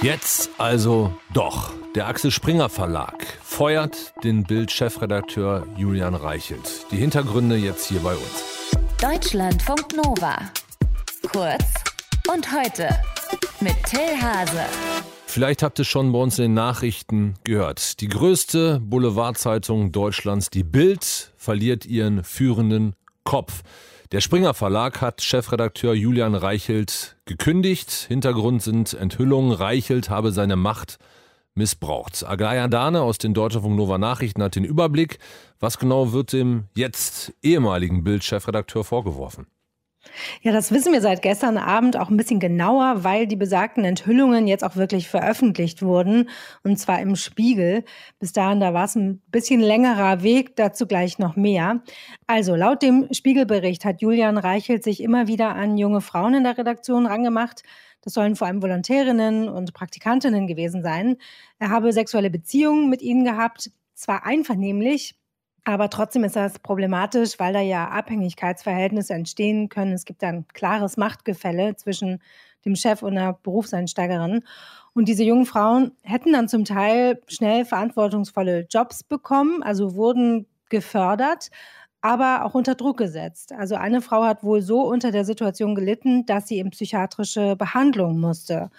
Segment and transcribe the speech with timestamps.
[0.00, 1.72] Jetzt also doch.
[1.94, 6.86] Der Axel Springer Verlag feuert den Bild-Chefredakteur Julian Reichelt.
[6.90, 8.70] Die Hintergründe jetzt hier bei uns.
[9.00, 10.38] Deutschlandfunk Nova.
[11.30, 11.64] Kurz
[12.32, 12.88] und heute
[13.60, 14.64] mit Till Hase.
[15.26, 18.00] Vielleicht habt ihr schon bei uns in den Nachrichten gehört.
[18.00, 23.62] Die größte Boulevardzeitung Deutschlands, die Bild, verliert ihren führenden Kopf.
[24.12, 27.90] Der Springer Verlag hat Chefredakteur Julian Reichelt gekündigt.
[27.90, 29.52] Hintergrund sind Enthüllungen.
[29.52, 30.98] Reichelt habe seine Macht
[31.54, 32.22] missbraucht.
[32.22, 35.18] Agaya Dane aus den Deutschlandfunk Nova Nachrichten hat den Überblick.
[35.60, 39.46] Was genau wird dem jetzt ehemaligen Bild-Chefredakteur vorgeworfen?
[40.42, 44.46] Ja, das wissen wir seit gestern Abend auch ein bisschen genauer, weil die besagten Enthüllungen
[44.48, 46.28] jetzt auch wirklich veröffentlicht wurden,
[46.64, 47.84] und zwar im Spiegel.
[48.18, 51.82] Bis dahin, da war es ein bisschen längerer Weg, dazu gleich noch mehr.
[52.26, 56.58] Also, laut dem Spiegelbericht hat Julian Reichelt sich immer wieder an junge Frauen in der
[56.58, 57.62] Redaktion rangemacht.
[58.02, 61.16] Das sollen vor allem Volontärinnen und Praktikantinnen gewesen sein.
[61.60, 65.14] Er habe sexuelle Beziehungen mit ihnen gehabt, zwar einvernehmlich,
[65.64, 69.92] aber trotzdem ist das problematisch, weil da ja Abhängigkeitsverhältnisse entstehen können.
[69.92, 72.20] Es gibt ein klares Machtgefälle zwischen
[72.64, 74.44] dem Chef und der Berufseinsteigerin.
[74.94, 81.50] Und diese jungen Frauen hätten dann zum Teil schnell verantwortungsvolle Jobs bekommen, also wurden gefördert,
[82.00, 83.52] aber auch unter Druck gesetzt.
[83.52, 88.18] Also eine Frau hat wohl so unter der Situation gelitten, dass sie in psychiatrische Behandlung
[88.18, 88.70] musste.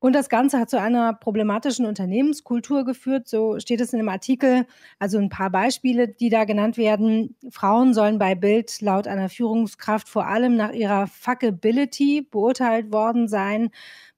[0.00, 3.28] Und das Ganze hat zu einer problematischen Unternehmenskultur geführt.
[3.28, 4.66] So steht es in dem Artikel.
[4.98, 7.36] Also ein paar Beispiele, die da genannt werden.
[7.50, 13.68] Frauen sollen bei Bild laut einer Führungskraft vor allem nach ihrer Fuckability beurteilt worden sein.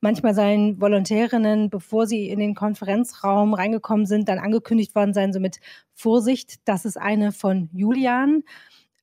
[0.01, 5.41] Manchmal seien Volontärinnen, bevor sie in den Konferenzraum reingekommen sind, dann angekündigt worden sein, so
[5.41, 5.59] mit
[5.95, 8.45] Vorsicht, das ist eine von Julian.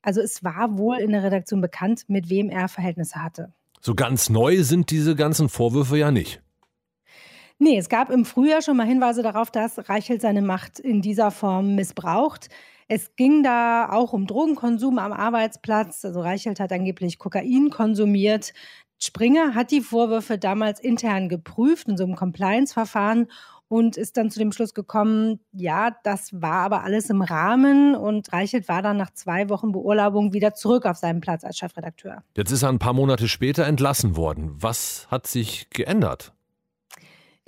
[0.01, 3.51] Also es war wohl in der Redaktion bekannt, mit wem er Verhältnisse hatte.
[3.81, 6.41] So ganz neu sind diese ganzen Vorwürfe ja nicht.
[7.61, 11.29] Nee, es gab im Frühjahr schon mal Hinweise darauf, dass Reichelt seine Macht in dieser
[11.29, 12.47] Form missbraucht.
[12.87, 16.05] Es ging da auch um Drogenkonsum am Arbeitsplatz.
[16.05, 18.53] Also Reichelt hat angeblich Kokain konsumiert.
[18.97, 23.27] Springer hat die Vorwürfe damals intern geprüft in so einem Compliance-Verfahren
[23.67, 28.31] und ist dann zu dem Schluss gekommen, ja, das war aber alles im Rahmen und
[28.33, 32.23] Reichelt war dann nach zwei Wochen Beurlaubung wieder zurück auf seinen Platz als Chefredakteur.
[32.35, 34.55] Jetzt ist er ein paar Monate später entlassen worden.
[34.57, 36.33] Was hat sich geändert?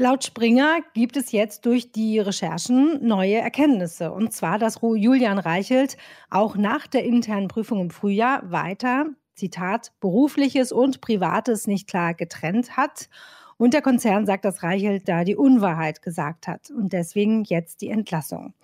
[0.02, 4.12] Laut Springer gibt es jetzt durch die Recherchen neue Erkenntnisse.
[4.12, 5.96] Und zwar, dass Julian Reichelt
[6.32, 12.78] auch nach der internen Prüfung im Frühjahr weiter, Zitat, berufliches und privates nicht klar getrennt
[12.78, 13.10] hat.
[13.58, 16.72] Und der Konzern sagt, dass Reichelt da die Unwahrheit gesagt hat.
[16.72, 18.56] Und deswegen jetzt die Entlassung.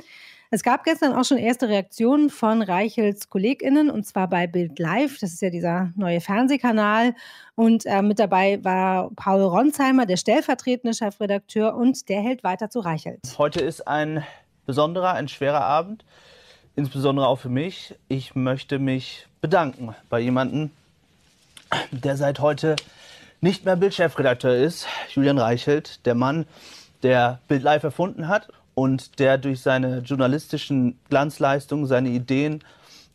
[0.49, 5.19] Es gab gestern auch schon erste Reaktionen von Reichels KollegInnen und zwar bei Bild Live.
[5.19, 7.15] Das ist ja dieser neue Fernsehkanal.
[7.55, 12.79] Und äh, mit dabei war Paul Ronsheimer, der stellvertretende Chefredakteur, und der hält weiter zu
[12.79, 13.19] Reichelt.
[13.37, 14.23] Heute ist ein
[14.65, 16.05] besonderer, ein schwerer Abend,
[16.77, 17.95] insbesondere auch für mich.
[18.07, 20.71] Ich möchte mich bedanken bei jemandem,
[21.91, 22.77] der seit heute
[23.41, 26.45] nicht mehr Bildchefredakteur ist, Julian Reichelt, der Mann,
[27.03, 32.63] der Bild Live erfunden hat und der durch seine journalistischen Glanzleistungen, seine Ideen,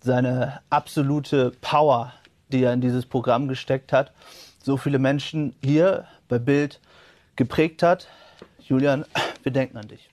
[0.01, 2.13] seine absolute Power,
[2.49, 4.11] die er in dieses Programm gesteckt hat,
[4.61, 6.81] so viele Menschen hier bei Bild
[7.37, 8.09] geprägt hat.
[8.59, 9.05] Julian,
[9.45, 10.11] wir denken an dich.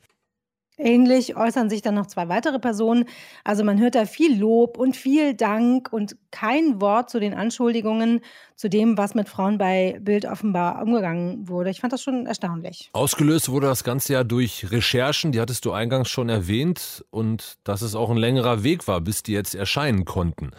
[0.79, 3.03] Ähnlich äußern sich dann noch zwei weitere Personen.
[3.43, 8.21] Also man hört da viel Lob und viel Dank und kein Wort zu den Anschuldigungen,
[8.55, 11.69] zu dem, was mit Frauen bei Bild offenbar umgegangen wurde.
[11.69, 12.89] Ich fand das schon erstaunlich.
[12.93, 17.81] Ausgelöst wurde das Ganze ja durch Recherchen, die hattest du eingangs schon erwähnt, und dass
[17.81, 20.51] es auch ein längerer Weg war, bis die jetzt erscheinen konnten.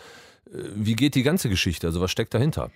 [0.52, 1.86] Äh, wie geht die ganze Geschichte?
[1.86, 2.70] Also was steckt dahinter?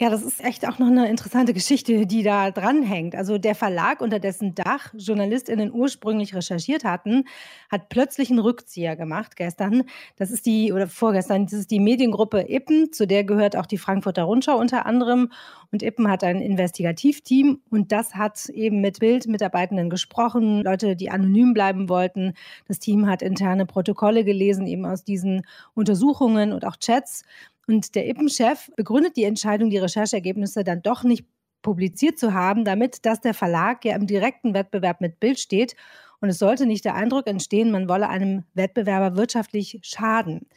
[0.00, 3.16] Ja, das ist echt auch noch eine interessante Geschichte, die da dranhängt.
[3.16, 7.24] Also der Verlag, unter dessen Dach JournalistInnen ursprünglich recherchiert hatten,
[7.68, 9.82] hat plötzlich einen Rückzieher gemacht gestern.
[10.14, 13.76] Das ist die, oder vorgestern, das ist die Mediengruppe Ippen, zu der gehört auch die
[13.76, 15.32] Frankfurter Rundschau unter anderem.
[15.72, 21.54] Und Ippen hat ein Investigativteam und das hat eben mit Bildmitarbeitenden gesprochen, Leute, die anonym
[21.54, 22.34] bleiben wollten.
[22.68, 27.24] Das Team hat interne Protokolle gelesen, eben aus diesen Untersuchungen und auch Chats.
[27.68, 31.26] Und der IPPEN-Chef begründet die Entscheidung, die Rechercheergebnisse dann doch nicht
[31.60, 35.76] publiziert zu haben, damit, dass der Verlag ja im direkten Wettbewerb mit Bild steht.
[36.20, 40.48] Und es sollte nicht der Eindruck entstehen, man wolle einem Wettbewerber wirtschaftlich schaden.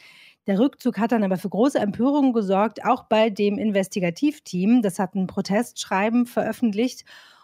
[0.47, 4.81] Der Rückzug hat dann aber für große Empörung gesorgt, auch bei dem Investigativteam.
[4.81, 7.03] Das hat ein Protestschreiben veröffentlicht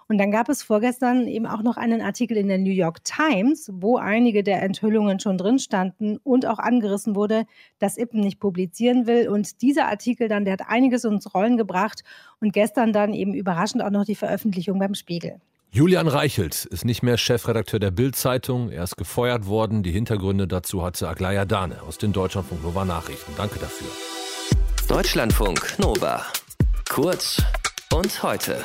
[0.09, 3.69] und dann gab es vorgestern eben auch noch einen Artikel in der New York Times,
[3.73, 7.45] wo einige der Enthüllungen schon drin standen und auch angerissen wurde,
[7.79, 9.27] dass Ippen nicht publizieren will.
[9.27, 12.03] Und dieser Artikel dann, der hat einiges ins Rollen gebracht
[12.39, 15.41] und gestern dann eben überraschend auch noch die Veröffentlichung beim Spiegel.
[15.71, 18.71] Julian Reichelt ist nicht mehr Chefredakteur der Bild-Zeitung.
[18.71, 19.83] Er ist gefeuert worden.
[19.83, 23.33] Die Hintergründe dazu hatte Aglaya Dane aus den Deutschlandfunk Nova Nachrichten.
[23.35, 23.87] Danke dafür.
[24.87, 26.25] Deutschlandfunk Nova.
[26.89, 27.43] Kurz
[27.93, 28.63] und heute.